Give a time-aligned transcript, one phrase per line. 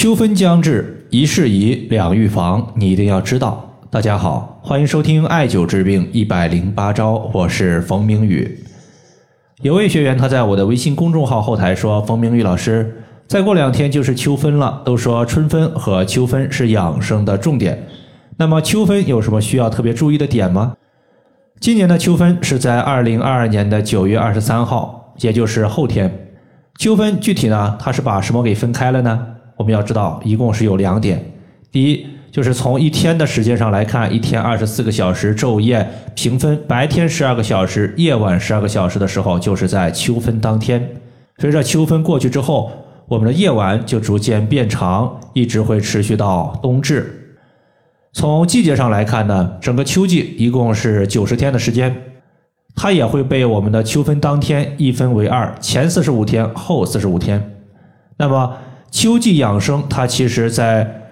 [0.00, 3.70] 秋分将至，一事宜，两预防，你一定要知道。
[3.90, 8.64] 大家好，欢迎收听艾灸治病一百零八招，我是冯明宇。
[9.60, 17.86] 有位学员他在我的微信公众号后台说：“冯明宇老师，再过两天就是秋分了，都说春分和秋分是养生的重点，
[18.38, 20.76] 那么秋分有什么需要特别注意的点吗？”
[21.60, 26.28] 今年的秋分是在二零二二年的九月二十三号，也就是后天。
[26.78, 29.26] 秋分具体呢，它是把什么给分开了呢？
[29.60, 31.22] 我们要知道，一共是有两点。
[31.70, 40.88] 第一，就是从一天的时间上来看，一天二十四个小时，昼夜平分，白天十二个小时，夜晚十二个小时的时候，就是在秋分当天。
[41.36, 42.72] 随着秋分过去之后，
[43.06, 47.36] 我们的夜晚就逐渐变长，一直会持续到冬至。
[48.14, 51.94] 从季节上来看呢，整个秋季一共是九十天的时间，
[52.74, 57.58] 它也会被我们的秋分当天一分为二，前四十五天，后四十五天。
[58.16, 58.56] 那么
[58.90, 61.02] 秋季养生，它其实在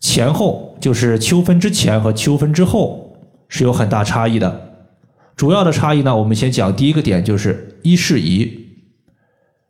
[0.00, 3.16] 前后，就是秋分之前和秋分之后
[3.48, 4.68] 是有很大差异的。
[5.36, 8.68] 主要的差异呢，我们先讲第一个点，就是一事宜。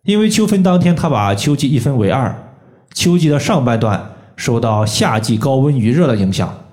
[0.05, 2.53] 因为秋分当天，它把秋季一分为二，
[2.95, 6.65] 秋季的上半段受到夏季高温余热的影响，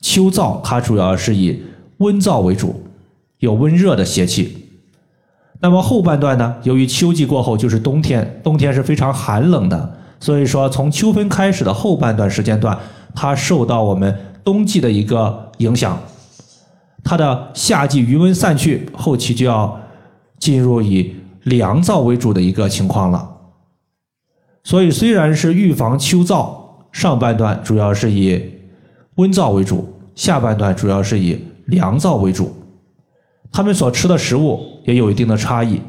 [0.00, 1.62] 秋燥它主要是以
[1.98, 2.84] 温燥为主，
[3.38, 4.63] 有温热的邪气。
[5.64, 6.54] 那么后半段呢？
[6.62, 12.78] 由于秋季过后就是冬天，冬天是非常寒冷的，所以说从秋分开始的后半段时间段，
[13.14, 15.98] 它受到我们冬季的一个影响，
[17.02, 19.80] 它的夏季余温散去，后期就要
[20.38, 23.26] 进入以凉燥为主的一个情况了。
[24.64, 26.54] 所以虽然是预防秋燥，
[26.92, 28.38] 上半段主要是以
[29.14, 32.54] 温燥为主，下半段主要是以凉燥为主。
[33.50, 35.80] 他们所吃的食物也有一定的差异，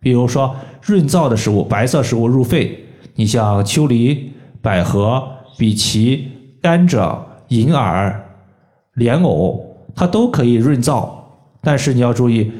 [0.00, 5.22] 比如说润燥的食物，白色食物入肺，你像秋梨、百合、
[5.58, 6.28] 荸荠、
[6.60, 7.16] 甘蔗、
[7.48, 8.24] 银耳、
[8.94, 9.60] 莲藕，
[9.94, 11.08] 它都可以润燥。
[11.60, 12.52] 但是你要注意，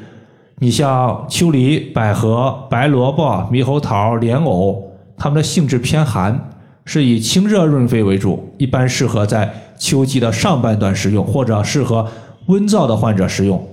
[0.59, 4.83] 你像秋梨、百合、白萝卜、猕猴桃、莲藕，
[5.17, 6.49] 它们的性质偏寒，
[6.85, 12.07] 是以清热润肺为主，一般适合在秋季的上半段食用，或者适合
[12.47, 13.63] 温燥的患者食用。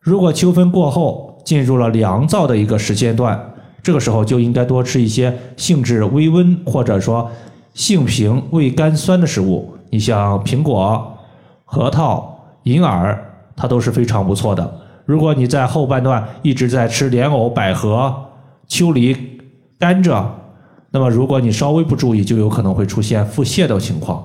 [0.00, 3.38] 如果秋分过后进入了凉燥的一个时间段，
[3.82, 7.30] 这个时候就应该多吃一些性质微温或者说
[7.74, 9.74] 性平、味甘酸的食物。
[9.90, 11.18] 你像苹果、
[11.64, 13.18] 核桃、银耳，
[13.56, 14.80] 它都是非常不错的。
[15.04, 18.14] 如果你在后半段一直在吃莲藕、百合、
[18.66, 19.16] 秋梨、
[19.78, 20.24] 甘蔗，
[20.90, 24.22] 那么如果你稍微不注意，就有可能会出现腹泻的情况，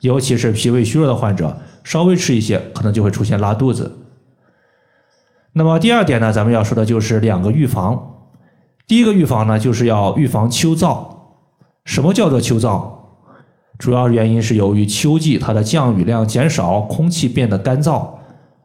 [0.00, 3.90] 尤其是脾胃虚弱的患者，稍微吃一些，可能就会出现拉肚子。
[5.52, 8.14] 那么第二点呢，咱们要说的就是两个预防。
[8.86, 10.98] 第一个预防呢，就是要预防秋燥。
[11.84, 12.82] 什么叫做秋燥？
[13.78, 18.06] 主要原因是由于秋季它的降雨量减少，空气变得干燥，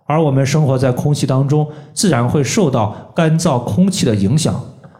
[0.05, 4.53] 而我们生活在空气当中，自然会受到干燥空气的影响。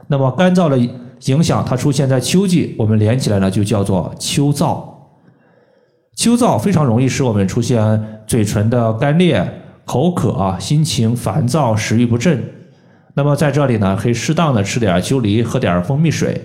[0.07, 0.77] 那么干燥的
[1.21, 4.81] 影响，它出现在秋季，我们连起来呢，就叫做秋燥。
[6.15, 9.61] 秋燥非常容易使我们出现嘴唇的干裂。
[9.85, 12.44] 口渴啊、心情烦躁、食欲不振，
[13.16, 16.41] 那么在这里呢，可以适当的吃点秋梨，喝点蜂蜜水。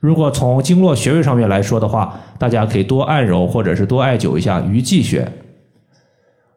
[0.00, 5.30] 如果从经络穴位上面来说的话，大家可以多按揉或者是多艾灸一下鱼际穴。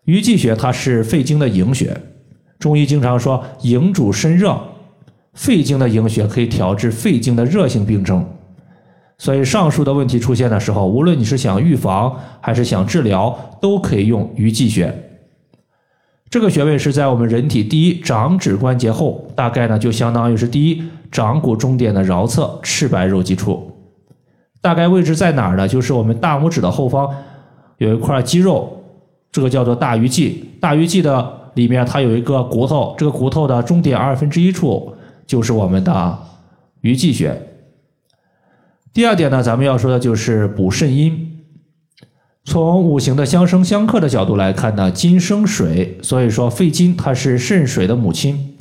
[0.06, 1.96] 鱼际穴它是肺经的营穴，
[2.60, 4.60] 中医经常说营主身热，
[5.34, 8.26] 肺经的营穴可以调治肺经的热性病症。
[9.18, 14.94] 所以上述的问题出现的时候，无论你是想预防还是想治疗，都可以用鱼际穴。
[16.30, 23.72] 这个穴位是在我们人体第一掌指关节后，大概呢就相当于是第一掌骨中点的桡侧赤白肉际处。
[24.62, 25.68] 大概位置在哪儿呢？
[25.68, 27.10] 就是我们大拇指的后方
[27.78, 28.84] 有一块肌肉，
[29.32, 30.46] 这个叫做大鱼际。
[30.60, 34.94] 大鱼际的里面它有一个骨头，这个骨头的中点二分之一处
[35.26, 36.20] 就是我们的
[36.82, 37.42] 鱼际穴。
[38.94, 41.29] 第二点呢，咱们要说的就是补肾阴。
[42.50, 48.56] 从五行的相生相克的角度来看呢，金生水，所以说肺经它是肾水的母亲。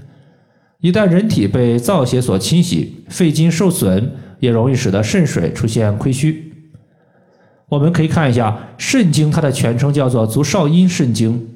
[0.81, 6.53] 一旦人体被燥邪所侵袭，肺经受损，也容易使得肾水出现亏虚。
[7.71, 11.49] 我们可以看一下肾经，它的全称叫做足少阴肾经，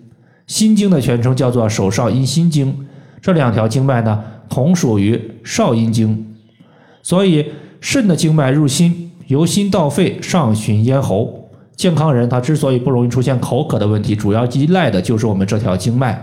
[0.46, 2.74] 心经的全称叫做手少阴心经。
[3.20, 6.34] 这两条经脉呢，同属于少阴经，
[7.02, 7.52] 所以
[7.82, 11.41] 肾的经脉入心，由心到肺，上循咽喉。
[11.76, 16.20] 健康人他之所以不容易出现口渴的问题，主要依赖的就是我们这条经脉，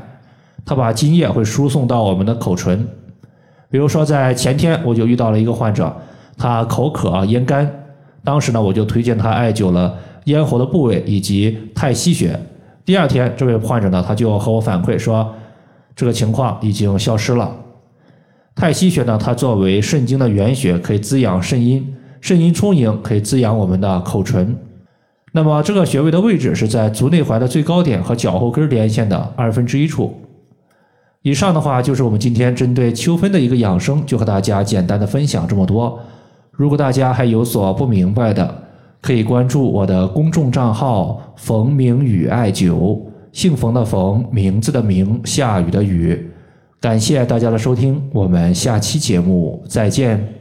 [0.66, 2.88] 它把津液会输送到我们的口唇。
[3.70, 5.94] 比如说在前天我就遇到了一个患者，
[6.38, 7.70] 他口渴啊咽干，
[8.24, 12.40] 当时呢，我就推荐他艾灸了咽喉的部位以及太溪穴。
[12.86, 15.36] 第二天，这位患者呢，他就和我反馈说，
[15.96, 17.52] 这个情况已经消失了。
[18.56, 24.56] 太溪穴呢，它作为肾经的原穴，可以滋养肾阴，肾阴充盈可以滋养我们的口唇。
[25.32, 30.14] 那么这个穴位的位置是在足内踝的最高点和脚后跟连线的二分之一处。
[31.22, 36.00] 以上的话就是我们今天针对秋分的一个养生，就和大家简单的分享这么多。
[36.52, 38.64] 如果大家还有所不明白的，
[39.02, 43.00] 可以关注我的公众账号“冯明宇艾灸”，
[43.32, 46.32] 姓冯的冯，名字的名，下雨的雨。
[46.82, 50.39] 感谢大家的收听，我们下期节目再见。